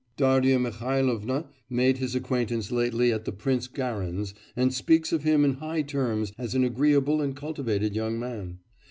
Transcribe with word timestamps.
Darya 0.17 0.57
Mihailovna 0.57 1.45
made 1.69 1.99
his 1.99 2.15
acquaintance 2.15 2.71
lately 2.71 3.13
at 3.13 3.25
the 3.25 3.31
Prince 3.31 3.67
Garin's, 3.67 4.33
and 4.55 4.73
speaks 4.73 5.13
of 5.13 5.21
him 5.21 5.45
in 5.45 5.57
high 5.61 5.83
terms 5.83 6.33
as 6.39 6.55
an 6.55 6.63
agreeable 6.63 7.21
and 7.21 7.35
cultivated 7.35 7.95
young 7.95 8.19
man. 8.19 8.57